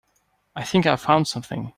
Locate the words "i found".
0.87-1.27